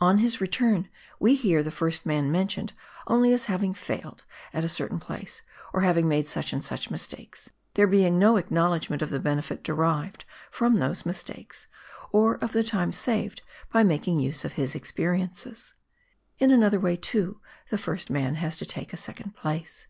On 0.00 0.18
his 0.18 0.40
return 0.40 0.88
we 1.20 1.36
hear 1.36 1.62
the 1.62 1.70
first 1.70 2.04
man 2.04 2.32
mentioned 2.32 2.72
only 3.06 3.32
as 3.32 3.44
having 3.44 3.72
failed 3.72 4.24
at 4.52 4.64
a 4.64 4.68
certain 4.68 4.98
place, 4.98 5.42
or 5.72 5.82
having 5.82 6.08
made 6.08 6.26
such 6.26 6.52
and 6.52 6.64
such 6.64 6.90
mistakes, 6.90 7.50
there 7.74 7.86
being 7.86 8.18
no 8.18 8.36
acknowledgment 8.36 9.00
of 9.00 9.10
the 9.10 9.20
benefit 9.20 9.62
derived 9.62 10.24
from 10.50 10.74
those 10.74 11.06
mistakes, 11.06 11.68
or 12.10 12.34
of 12.38 12.50
the 12.50 12.64
time 12.64 12.90
saved 12.90 13.42
by 13.72 13.84
making 13.84 14.18
use 14.18 14.44
of 14.44 14.54
his 14.54 14.74
experiences. 14.74 15.74
In 16.38 16.50
another 16.50 16.80
way, 16.80 16.96
too, 16.96 17.40
the 17.68 17.78
first 17.78 18.10
man 18.10 18.34
has 18.34 18.56
to 18.56 18.66
take 18.66 18.92
a 18.92 18.96
second 18.96 19.36
place. 19.36 19.86